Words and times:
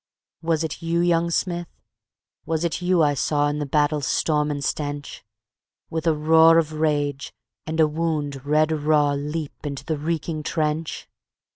_"Was 0.43 0.63
it 0.63 0.81
you, 0.81 0.99
young 0.99 1.29
Smith, 1.29 1.67
was 2.43 2.63
it 2.63 2.81
you 2.81 3.03
I 3.03 3.13
saw 3.13 3.49
In 3.49 3.59
the 3.59 3.67
battle's 3.67 4.07
storm 4.07 4.49
and 4.49 4.63
stench, 4.63 5.23
With 5.91 6.07
a 6.07 6.15
roar 6.15 6.57
of 6.57 6.73
rage 6.73 7.31
and 7.67 7.79
a 7.79 7.87
wound 7.87 8.43
red 8.43 8.71
raw 8.71 9.11
Leap 9.13 9.53
into 9.63 9.85
the 9.85 9.99
reeking 9.99 10.41
trench? 10.41 11.07